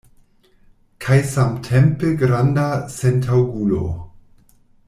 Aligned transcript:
Kaj 1.05 1.17
samtempe 1.33 2.11
granda 2.23 2.67
sentaŭgulo! 2.97 3.85